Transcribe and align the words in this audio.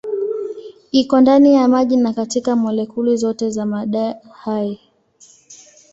Iko 0.91 1.21
ndani 1.21 1.53
ya 1.53 1.67
maji 1.67 1.97
na 1.97 2.13
katika 2.13 2.55
molekuli 2.55 3.17
zote 3.17 3.49
za 3.49 3.65
mada 3.65 4.17
hai. 4.33 4.79